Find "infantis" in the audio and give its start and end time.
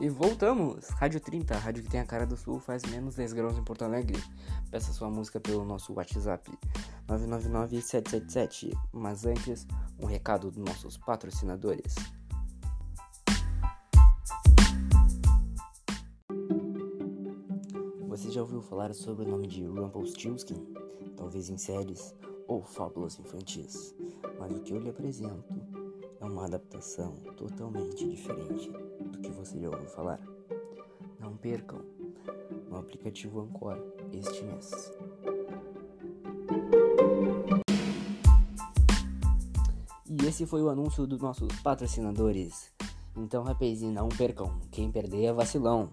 23.18-23.94